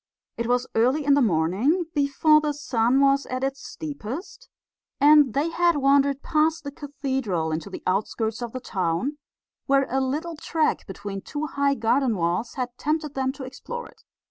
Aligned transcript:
It 0.35 0.47
was 0.47 0.65
early 0.73 1.05
in 1.05 1.13
the 1.13 1.21
morning, 1.21 1.85
before 1.93 2.41
the 2.41 2.53
sun 2.55 3.01
was 3.01 3.27
at 3.27 3.43
its 3.43 3.63
steepest, 3.63 4.49
and 4.99 5.35
they 5.35 5.51
had 5.51 5.75
wandered 5.77 6.23
past 6.23 6.63
the 6.63 6.71
cathedral 6.71 7.51
into 7.51 7.69
the 7.69 7.83
outskirts 7.85 8.41
of 8.41 8.51
the 8.51 8.59
town, 8.61 9.19
where 9.67 9.85
a 9.91 10.01
little 10.01 10.35
track 10.35 10.87
between 10.87 11.21
two 11.21 11.45
high 11.45 11.75
garden 11.75 12.15
walls 12.17 12.55
had 12.55 12.75
tempted 12.79 13.13
them 13.13 13.31
to 13.33 13.43
explore 13.43 13.87
it. 13.87 14.01